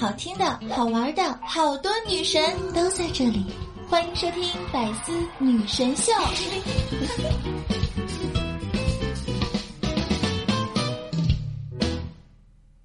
[0.00, 2.40] 好听的、好玩的，好多女神
[2.72, 3.44] 都在这里，
[3.90, 6.12] 欢迎收听《百思女神秀》。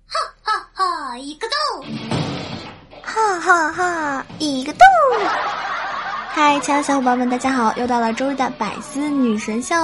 [0.07, 1.85] 哈哈哈，一个洞！
[3.03, 4.79] 哈哈哈，一个洞！
[6.35, 7.71] 嗨，亲爱的小伙伴们，大家好！
[7.77, 9.75] 又到了周日的百思女神秀，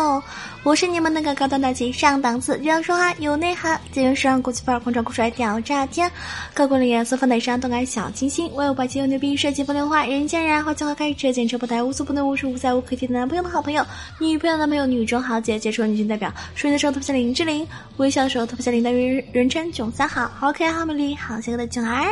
[0.63, 6.11] 我是你们那个高端大气上档次、这样说话有内涵、节约时尚、国际范儿、狂拽酷帅屌炸天、
[6.55, 13.85] 高贵冷颜色放在上动感小清新、外有霸气又牛逼、帅气风流花、人见人爱、花见花开、车见车爆胎、无所不能、无处无在、无可替代的男朋友的好朋友、
[14.19, 22.07] 女朋友的男朋友、女中豪杰、杰出的女性代表、说你的时候特别像林志玲，微笑的时候特别像林黛玉，人称囧三好，好可爱、好美丽、好邪恶的囧儿。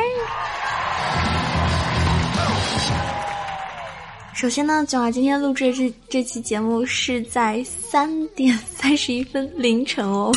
[4.38, 10.30] 首先呢，囧儿今天录制这这期节目是在三点三十一分凌晨哦。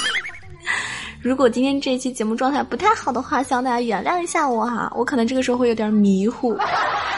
[1.22, 6.58] 如果今天这期节目状态不太好的话，希望大家原谅一下我哈，我可能这个时候会有点迷糊，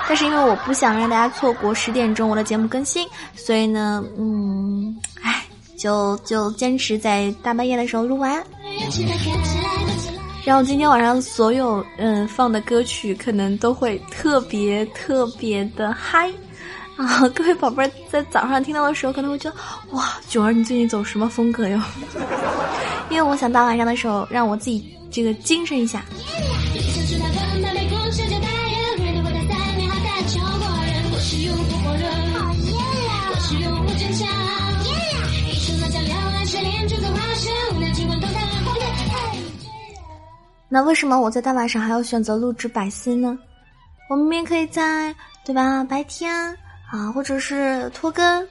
[0.09, 5.45] 但是因为我不想让大家错过十点钟我的节目更新，所以呢，嗯，唉，
[5.77, 8.43] 就就坚持在大半夜的时候录完。
[10.43, 16.30] 然后今天晚上所有嗯放的歌曲可能都会特别特别的嗨。
[17.05, 19.55] 啊， 各位宝贝儿，在早上听到的时候，可能会觉得
[19.91, 21.79] 哇，囧儿你最近走什么风格哟？
[23.09, 26.03] 因为我想大晚上的时候，让我自己这个精神一下。
[40.69, 43.37] 那为什么我在大晚上还要选择录制百思呢？
[44.09, 45.13] 我明明可以在
[45.45, 46.57] 对吧白天。
[46.94, 48.47] 啊，或者是拖更，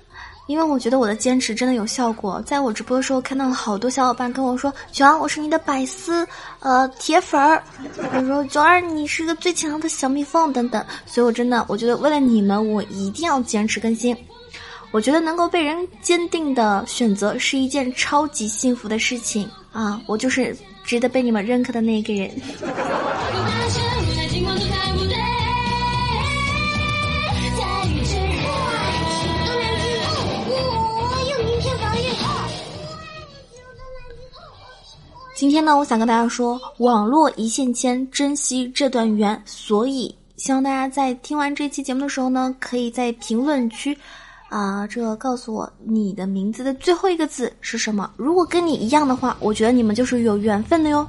[0.48, 2.43] 因为我觉得我的坚持真的有效果。
[2.45, 6.27] 在我直播的时候，看到了好多小伙伴跟我说：“九儿，我是你的百思
[6.59, 7.63] 呃铁粉儿。”
[8.13, 14.17] 我说：“九儿，你是个最强的小蜜蜂等等。”所以，我真的，我觉得为了你们，我一定要坚持更新。
[14.91, 20.03] 我觉得能够被人坚定的选择是一件超级幸福的事情啊！
[20.09, 22.29] 我就是值得被你们认可的那一个人。
[35.42, 39.42] 今天呢，我想跟大家说，网络一线牵，珍惜这段缘。
[39.45, 43.98] 所以，希望大家在听完这期节目的时候呢，可以在评论区，
[44.51, 48.08] 啊，这个告诉我你的名字的最后一个字是什么。
[48.17, 51.05] 如果跟你一样的话，我觉得你们就是有缘分的哟。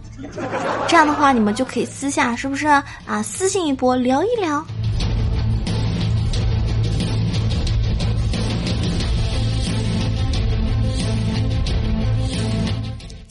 [0.87, 3.21] 这样的话，你们就可以私下是不是啊？
[3.21, 4.65] 私信一波聊一聊。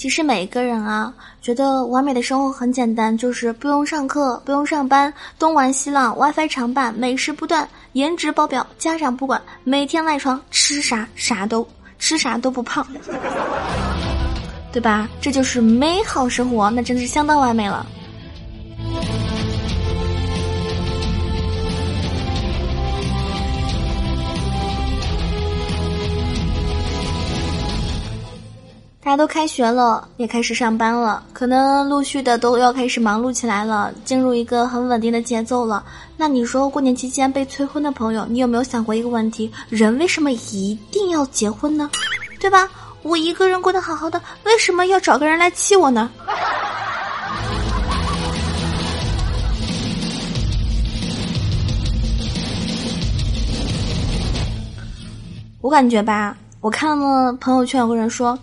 [0.03, 11.65] 其实每个人啊，觉得完美的生活很简单，就是不用上课，不用上班，东玩西浪，WiFi 常伴，美食不断，颜值爆表，家长不管，每天赖床，吃啥啥都
[12.01, 12.85] 吃啥都不胖，
[14.73, 15.09] 对吧？
[15.21, 17.87] 这就是美好生活，那真的是相当完美了。
[29.05, 35.85] 大家都开学了，也开始上班了，可能陆续的都要开始忙碌起来了，进入一个很稳定的节奏了。
[36.17, 41.91] 那你说过年期间被催婚的朋友，你有没有想过一个问题：人为什么一定要结婚呢？
[42.39, 42.71] 对吧？
[43.03, 46.09] 我一个人过得好好的，为什么要找个人来气我呢？
[55.61, 58.39] 我感觉吧，我看了朋友圈有个人说。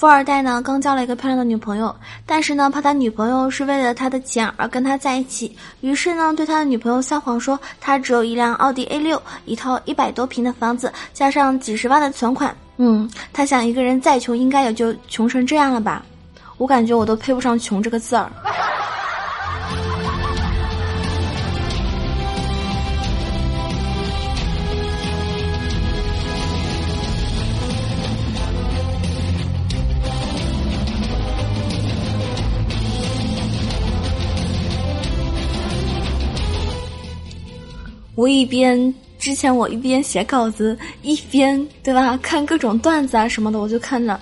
[0.00, 1.94] 富二代呢，刚交了一个漂亮的女朋友，
[2.24, 12.56] 但是呢，怕他女朋友是为了他的钱而跟他在一起，于是呢，对他的女朋友撒谎说他只有一辆奥迪 A 六，一套一百多平的房子，加上几十万的存款。
[12.78, 16.02] 嗯，他想一个人再穷，应该也就穷成这样了吧？
[16.56, 18.32] 我感觉我都配不上“穷”这个字儿。
[38.20, 44.20] 我一边之前我一边写稿子，一边对吧看各种段子啊什么的，我就看着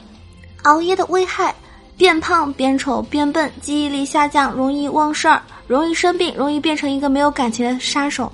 [0.62, 1.52] 熬夜的危害：
[1.96, 8.32] 变胖、变丑、变笨，记忆力下降，容易忘事儿，容易生病，容易变成一个没有感情的杀手，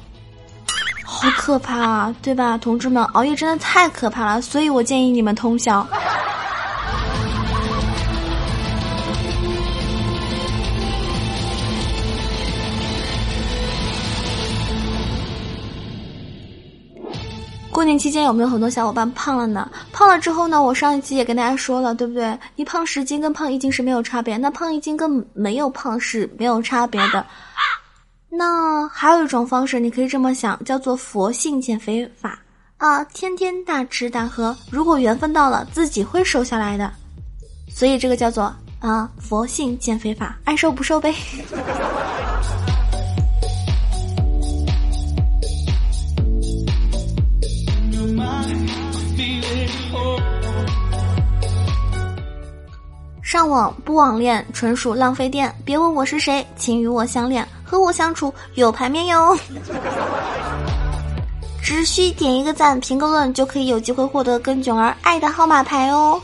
[1.03, 3.03] 好可怕啊，对吧，同志们？
[3.15, 5.87] 熬夜真的太可怕了，所以我建议你们通宵。
[17.75, 19.69] 过年期间有没有很多小伙伴胖了呢？
[19.93, 20.63] 胖了之后呢？
[20.63, 22.39] 我上一期也跟大家说了，对不对？
[22.55, 27.27] 你胖十斤跟胖一斤是没有差别，那胖一斤跟没有胖是没有差别的。
[28.31, 32.39] 那还有一种方式，你可以这么想，叫做佛性减肥法
[32.77, 36.89] 啊，天天大吃大喝，如果缘分到了，自己会瘦下来的。
[37.69, 41.13] 所以这个叫做啊佛性减肥法，爱瘦不瘦呗。
[53.35, 59.37] 上网不网恋纯属浪费电，别问我是谁，请与我相恋，和我相处有排面哟。
[61.61, 66.23] 只需点一个赞，评个论，就可以有机会获得跟囧儿爱的号码牌哦。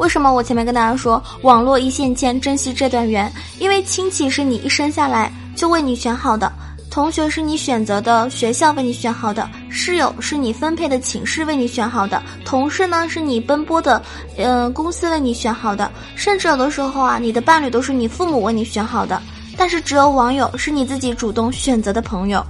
[0.00, 3.30] 为什么我前面跟大家说网络一线牵，珍惜这段缘？
[3.58, 6.50] 因为亲戚是你一生下来就为你选好的，
[6.90, 14.02] 同学是你选择的学校为你选好的，室友是你分配的寝室为你选好的，同事呢是你奔波的，
[14.38, 19.20] 嗯，公司为你选好的，甚至有的时候啊，你的伴侣都是你父母为你选好的，
[19.54, 22.42] 但是只有网友是你自己主动选择的朋友，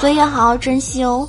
[0.00, 1.28] 所以要好好珍惜哦。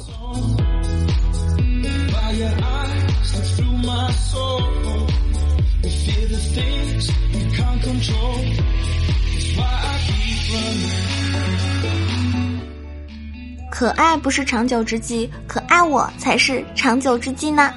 [13.71, 17.73] 可爱不是长久之计，可爱我才是长久之计呢。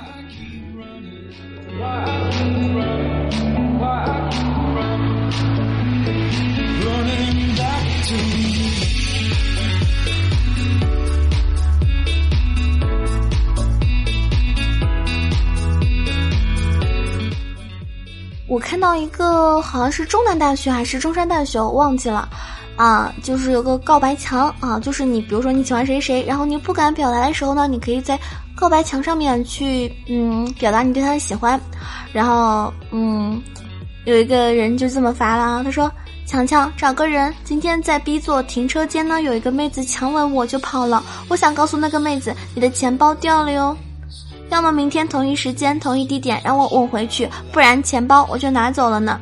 [18.69, 22.29] 看到一个好像是中南大学还是中山大学，我忘记了，
[22.77, 28.21] 啊，就是有个告白墙啊，就是你比如说你喜欢谁谁，然后你不敢表达的时候呢，你可以在
[28.55, 31.59] 告白墙上面去嗯表达你对他的喜欢，
[32.13, 33.43] 然后嗯
[34.05, 35.91] 有一个人就这么发了，他说
[36.27, 43.75] 强强找个人，今天在 B 座停车间呢有一个妹子强吻我就跑了，我想告诉那个妹子你的钱包掉了哟。
[44.51, 49.21] 要么明天同一时间、同一地点让我吻回去，不然钱包我就拿走了呢。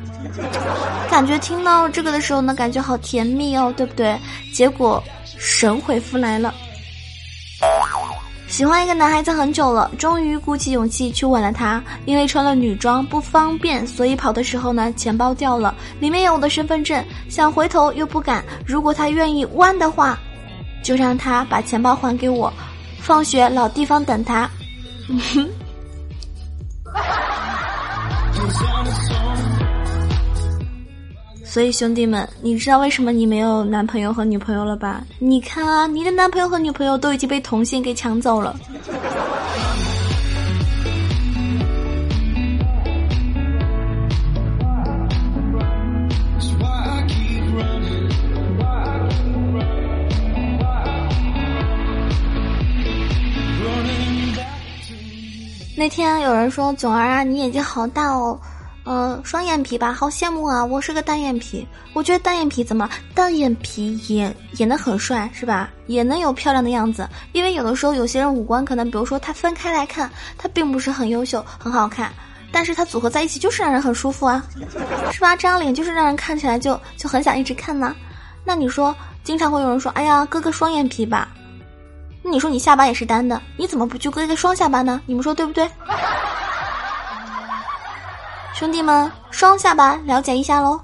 [1.09, 4.17] 感觉听到这个的时候呢，感觉好甜蜜哦，对不对？
[4.53, 5.03] 结果
[5.37, 6.53] 神回复来了，
[8.47, 11.83] 喜欢一个男孩子很久了，终于鼓起勇气去吻了他。
[12.05, 17.03] 因为穿了女装不方便，所以跑的时候呢，钱包掉了，里面有我的身份证。
[17.29, 20.17] 想回头又不敢，如果他愿意弯的话，
[20.83, 22.51] 就让他把钱包还给我。
[22.99, 24.49] 放学老地方等他。
[31.43, 35.01] 所以兄弟们，你知道为什么你没有男朋友和女朋友了吧？
[35.17, 38.55] 你看啊，你的男朋友和女朋友都已经被同性给抢走了。
[55.79, 58.39] 那天有人说：“囧儿啊，你眼睛好大哦，
[58.83, 60.65] 呃，双眼皮吧，好羡慕啊！
[60.65, 65.69] 我是个单眼皮，我觉得单眼皮怎么单眼皮也也能很帅，是吧？
[65.85, 67.07] 也能有漂亮的样子。
[67.31, 72.11] 因为有的时候有些人五官可能，比如说他分开来看，他并不是很优秀、很好看，
[72.51, 74.43] 但是他组合在一起就是让人很舒服啊，
[75.13, 75.35] 是吧？
[75.35, 77.95] 这张脸就是让人看起来就就很想一直看呢。
[78.43, 81.29] 那你说，经常会有人说：‘哎呀，割个双眼皮吧。’”
[82.29, 85.01] 你说你下巴也是单的，你怎么不去割一个双下巴呢？
[85.05, 85.69] 你们说对不对？
[88.53, 90.81] 兄弟们，双下巴了解一下喽。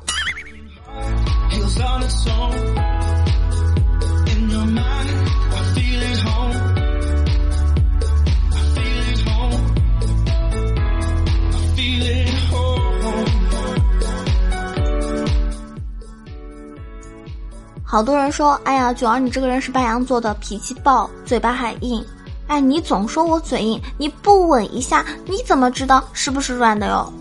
[17.94, 22.04] 好多人说：“哎呀，九儿，你这个人是白羊座的，脾气暴，嘴巴还硬。
[22.48, 27.14] 哎，你总说我嘴硬，你不吻一下，你怎么知道是不是软的哟？”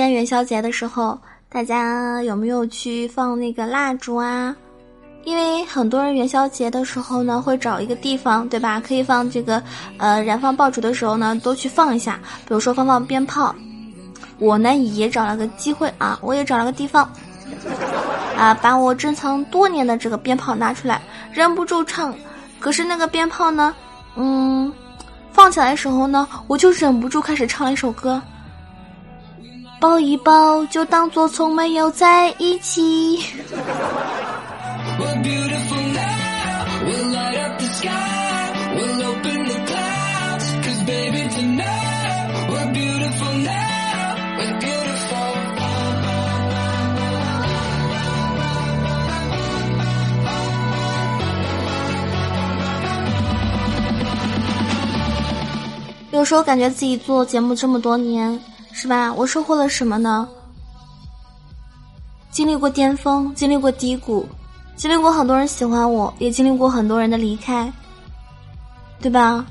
[0.00, 1.18] 天元宵节的时候，
[1.50, 4.56] 大家有没有去放那个蜡烛啊？
[5.24, 8.80] 因为很多人元宵节的时候呢，会找一个地方，对吧？
[8.80, 9.62] 可以放这个，
[9.98, 12.18] 呃，燃放爆竹的时候呢，都去放一下。
[12.48, 13.54] 比如说放放鞭炮，
[14.38, 17.06] 我呢也找了个机会啊，我也找了个地方，
[18.38, 22.14] 啊，把我珍藏多年的这个鞭炮拿出来，忍不住唱。
[22.58, 23.74] 可是那个鞭炮呢，
[24.16, 24.72] 嗯，
[25.30, 28.18] 放起来的时候呢，我就忍不住开始唱了一首歌。
[29.80, 33.18] 抱一抱，就当做从没有在一起。
[56.12, 58.38] 有时候感觉自己做节目这么多年。
[58.80, 59.12] 是吧？
[59.12, 60.26] 我收获了什么呢？
[62.30, 64.26] 经历过巅峰，经历过低谷，
[64.74, 67.70] 经历过很多人喜欢我，也经历过很多人的离开，
[68.98, 69.44] 对吧？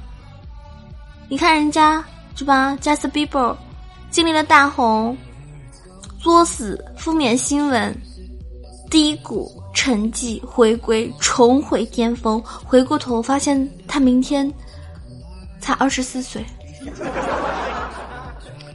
[1.30, 3.56] 你看人家，是吧？Just Bieber
[4.10, 5.16] 经历了大红、
[6.18, 7.96] 作死、负面新闻、
[8.90, 14.52] 低谷、沉寂、回归、重回巅峰，回过头发现他明天
[15.60, 16.44] 才二十四岁。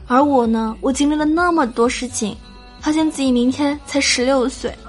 [0.07, 2.37] 而我呢，我经历了那么多事情，
[2.79, 4.71] 发现自己明天才十六岁。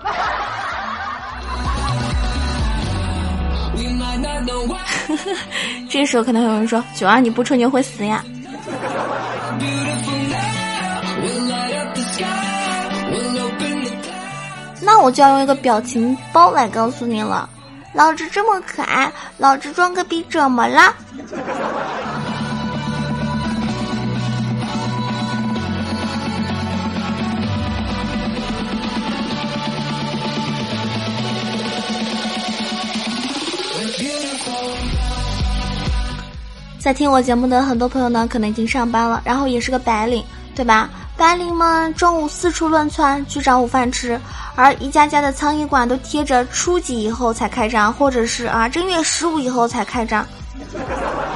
[5.88, 8.22] 这时候可能有人说：“九儿，你不吹牛会死呀。
[14.82, 17.48] ”那我就要用一个表情包来告诉你了。
[17.94, 20.94] 老子这么可爱，老子装个逼怎么了？
[36.86, 40.24] 在听我节目的很多朋友呢，可能已经上班了，然后也是个白领，
[40.54, 40.88] 对吧？
[41.16, 44.16] 白领们中午四处乱窜去找午饭吃，
[44.54, 50.24] 而一家家的苍蝇馆都贴着初几以后才开张，或者是啊正月十五以后才开张。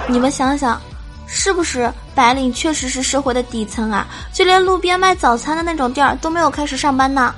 [0.07, 0.81] 你们想想，
[1.27, 4.07] 是不是白领确实是社会的底层啊？
[4.33, 7.35] 就连路边卖早餐的那种店儿都没有开始上班呢。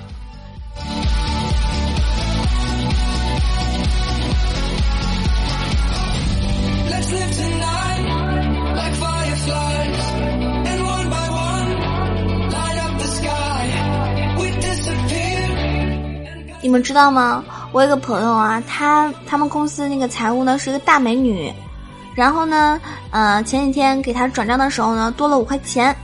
[16.73, 17.45] 你们知道吗？
[17.71, 21.53] 我有个朋友啊，他他们公司那个财务呢是一个大美女，
[22.15, 25.95] 然后呢，呃，前几天给他转账的时候呢多了五块钱，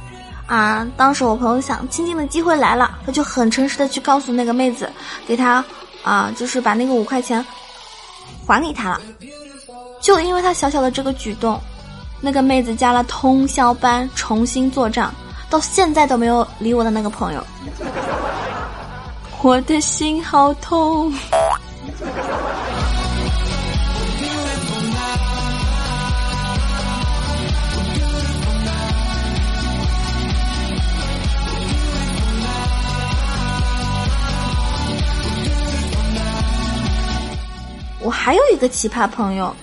[0.47, 4.93] 啊，当时我朋友想，亲近的机会来了，他就很诚实的去告诉那个妹子，
[5.27, 5.65] 给他
[6.03, 7.43] 啊，就是把那个五块钱
[8.47, 9.01] 还给他了，
[10.03, 11.59] 就因为他小小的这个举动，
[12.21, 15.15] 那个妹子加了通宵班重新做账，
[15.49, 17.43] 到现在都没有理我的那个朋友。
[19.41, 21.13] 我的心好痛。
[38.01, 39.55] 我还有一个奇葩朋友，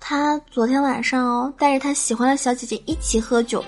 [0.00, 3.62] 他昨天晚上哦，带着他喜欢的小姐姐一起喝酒，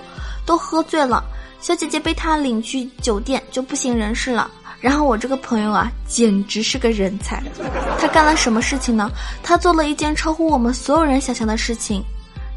[0.45, 1.23] 都喝醉了。
[1.65, 4.51] 小姐姐被他领去酒店就不省人事了。
[4.79, 7.41] 然后我这个朋友啊，简直是个人才。
[7.99, 9.09] 他干了什么事情呢？
[9.41, 12.03] 他做了一件超乎我们所有人想象的事情。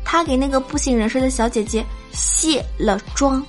[0.04, 3.42] 他给那个不省人事的小姐姐卸了妆，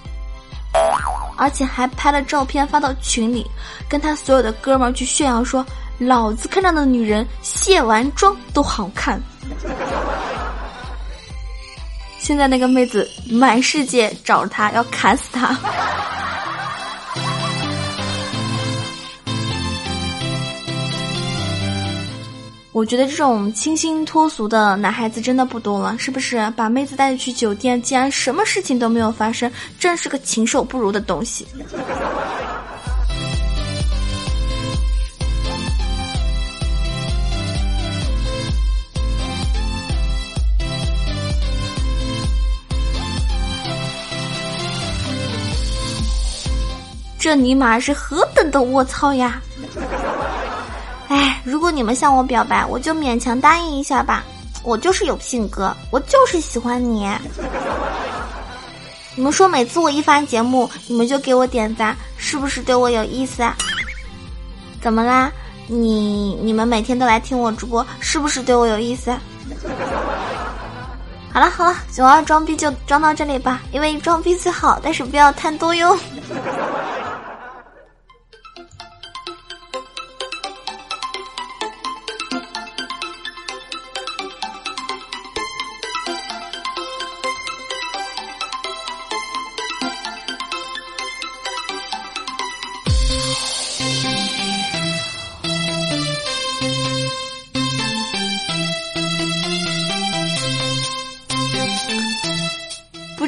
[1.36, 3.46] 而且还拍了照片发到群里，
[3.90, 5.66] 跟他所有的哥们儿去炫耀说
[6.00, 9.22] ：“老子看上的女人卸完妆都好看。”
[12.30, 15.50] 现在那个妹子满世界找他，要砍死他。
[22.72, 26.54] 我觉得这种清新脱俗的男孩子真的不多了，是不是？
[26.56, 31.48] 把妹子带去酒店，竟然什么事情都没有发生，真是个禽兽不如的东西。
[47.20, 49.42] 这尼玛是何等的卧槽呀！
[51.10, 54.24] 哎，如果你们向我表白，我就勉强答应一下吧。
[54.64, 57.10] 我就是有性格，我就是喜欢你。
[59.16, 63.54] 你们说每次我一发节目，你们就给我点赞，是不是对我有意思啊？
[64.82, 65.30] 怎么啦？
[65.68, 69.12] 你你们每天都来听我直播，是不是对我有意思？
[71.32, 75.98] 好了好了，九二装逼就装到这里吧，因为装逼最好，但是不要贪多哟。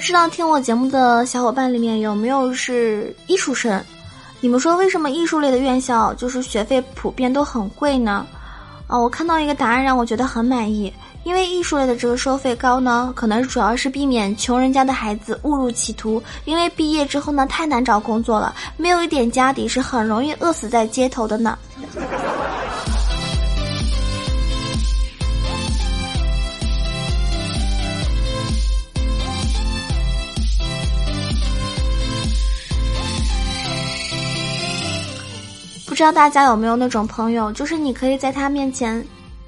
[0.01, 3.79] 知道听我节目的小伙伴里面有没有是艺术生？
[4.39, 8.25] 你们说为什么艺术类的院校就是学费普遍都很贵呢？
[8.87, 10.91] 啊，我看到一个答案让我觉得很满意，
[11.23, 21.55] 因为艺术类的这个收费高呢，可能主要是避免穷人家的孩子误入歧途，因为毕业之后呢太难找工作了，没有一点家底是很容易饿死在街头的呢。
[35.91, 39.05] 不知道大家有没有那种朋友，就是你可以在他面前，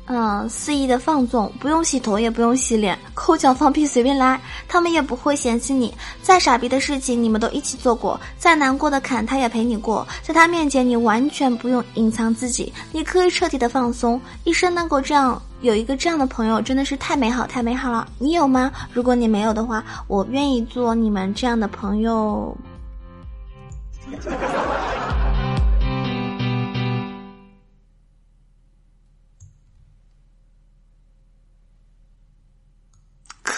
[0.08, 5.94] 嗯，肆意的放纵，不用洗头也不用洗脸，抠脚放屁随便来，他们也不会嫌弃你。
[6.22, 10.06] 再傻逼的事情你们都一起做过，再难过的坎他也陪你过。
[10.22, 14.20] 在他面前你完全不用隐藏自己，你可以彻底的放松。
[14.44, 18.06] 一生能够这样有一个这样的朋友，真的是太美好太美好了。
[18.20, 18.70] 你有吗？
[18.92, 22.54] 如果你没有的话，我愿意做你们这样的朋友。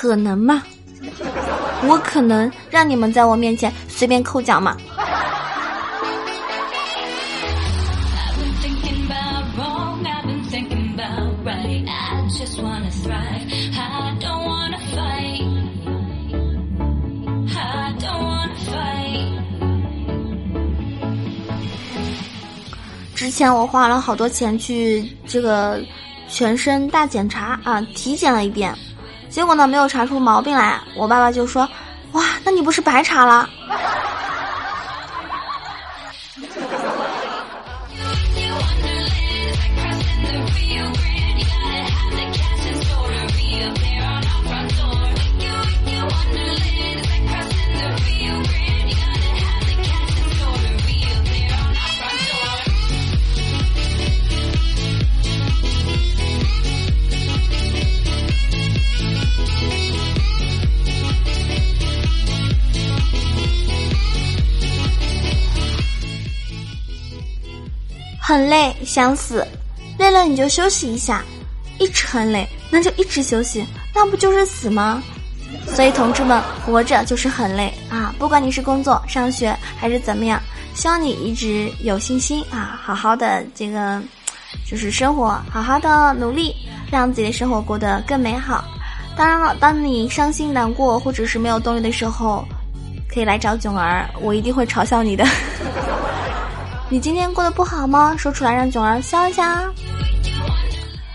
[0.06, 0.62] 可能吗？
[1.88, 4.78] 我可能让你们在我面前随便抠脚吗？
[23.16, 25.84] 之前我花了好多钱去这个
[26.30, 28.74] 全身大检查啊，体检了一遍。
[29.36, 31.68] 结果呢，没有查出毛病来，我爸爸就说
[32.14, 33.50] ：“哇，那你不是白查了？”
[68.36, 69.48] 很累，想死，
[69.98, 71.24] 累了你就休息一下，
[71.80, 75.02] 一直很累，那就一直休息，那不就是死吗？
[75.68, 78.14] 所以同志们，活着就是很累啊！
[78.20, 80.38] 不管你是工作、上学还是怎么样，
[80.74, 84.02] 希望你一直有信心啊，好好的这个
[84.70, 86.54] 就是生活，好好的努力，
[86.92, 88.66] 让自己的生活过得更美好。
[89.16, 92.44] 当然了，当你伤心难过或者是没有动力的时候，
[93.08, 95.26] 可以来找囧儿，我一定会嘲笑你的。
[96.96, 98.16] 你今天过得不好吗？
[98.18, 99.70] 说出来让囧儿笑一下。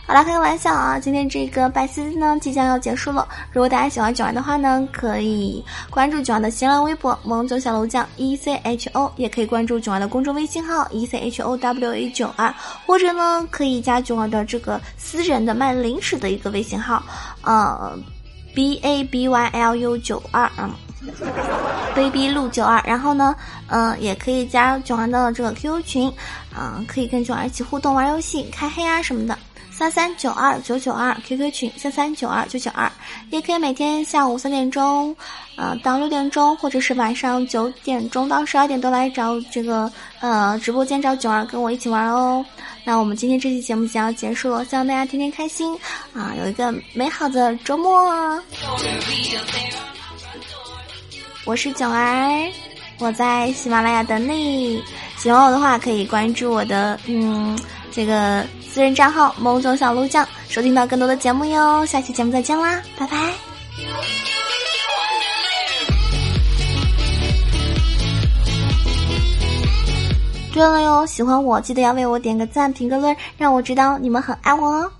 [0.06, 0.98] 好了，开个玩笑啊！
[1.00, 3.26] 今天这个拜师呢即将要结束了。
[3.50, 17.02] 如果大家喜欢囧儿的话呢，可以关注囧儿的新浪微博“萌囧小楼酱 E C H O”，也可以关注囧儿的公众微信号 “E C H O W A 九二”，或者呢可以加囧儿的这个私人的卖零食的一个微信号，
[17.40, 17.98] 呃
[18.54, 20.70] ，B A B Y L U 九二啊。
[21.94, 23.34] baby 路九二，然后呢，
[23.68, 26.12] 嗯，也可以加九儿的这个 QQ 群，
[26.56, 29.36] 嗯，可以跟九儿一起互动、玩游戏、开黑啊什么的。
[29.80, 32.92] 三三九二九九二 QQ 群，三三九二九九二，
[33.30, 35.16] 也可以每天下午三点钟，
[35.56, 39.90] 呃，到六点钟，或者是晚上九点钟到十二点都来找这个
[40.20, 42.44] 呃直播间找囧儿跟我一起玩哦。
[42.84, 45.74] 那我们今天这期节目就要结束了，希望大家天天开心
[46.12, 48.12] 啊，有一个美好的周末。
[51.46, 52.52] 我是囧儿，
[52.98, 54.84] 我在喜马拉雅等你。
[55.16, 57.58] 喜欢我的话，可以关注我的嗯
[57.90, 61.84] 这个私人账号“某总小鹿酱”，收听到更多的节目哟。
[61.84, 63.16] 下期节目再见啦，拜拜。
[70.54, 74.92] 对了哟，喜欢我记得要为我点个赞、评个论，让我知道你们很爱我哦。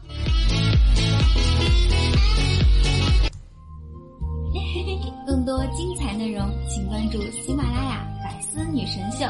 [5.25, 9.25] 更多精彩内容，请关注喜马拉雅《百思女神秀》。